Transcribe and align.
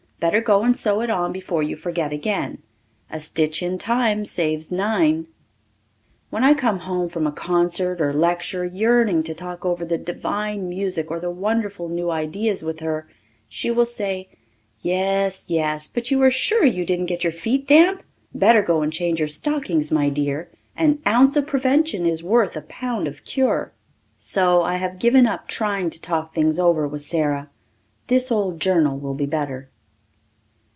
Better 0.21 0.39
go 0.39 0.61
and 0.61 0.77
sew 0.77 1.01
it 1.01 1.09
on 1.09 1.33
before 1.33 1.63
you 1.63 1.75
forget 1.75 2.13
again. 2.13 2.59
'A 3.09 3.21
stitch 3.21 3.63
in 3.63 3.79
time 3.79 4.23
saves 4.23 4.71
nine.'" 4.71 5.25
When 6.29 6.43
I 6.43 6.53
come 6.53 6.77
home 6.77 7.09
from 7.09 7.25
a 7.25 7.31
concert 7.31 7.99
or 7.99 8.13
lecture, 8.13 8.63
yearning 8.63 9.23
to 9.23 9.33
talk 9.33 9.65
over 9.65 9.83
the 9.83 9.97
divine 9.97 10.69
music 10.69 11.09
or 11.09 11.19
the 11.19 11.31
wonderful 11.31 11.89
new 11.89 12.11
ideas 12.11 12.61
with 12.61 12.81
her, 12.81 13.07
she 13.49 13.71
will 13.71 13.87
say, 13.87 14.29
"Yes, 14.81 15.45
yes, 15.47 15.87
but 15.87 16.11
are 16.11 16.15
you 16.25 16.29
sure 16.29 16.65
you 16.67 16.85
didn't 16.85 17.07
get 17.07 17.23
your 17.23 17.33
feet 17.33 17.67
damp? 17.67 18.03
Better 18.31 18.61
go 18.61 18.83
and 18.83 18.93
change 18.93 19.17
your 19.17 19.27
stockings, 19.27 19.91
my 19.91 20.09
dear. 20.09 20.51
'An 20.75 20.99
ounce 21.07 21.35
of 21.35 21.47
prevention 21.47 22.05
is 22.05 22.21
worth 22.21 22.55
a 22.55 22.61
pound 22.61 23.07
of 23.07 23.25
cure.'" 23.25 23.73
So 24.17 24.61
I 24.61 24.75
have 24.75 24.99
given 24.99 25.25
up 25.25 25.47
trying 25.47 25.89
to 25.89 25.99
talk 25.99 26.31
things 26.35 26.59
over 26.59 26.87
with 26.87 27.01
Sara. 27.01 27.49
This 28.05 28.31
old 28.31 28.59
journal 28.59 28.99
will 28.99 29.15
be 29.15 29.25
better. 29.25 29.69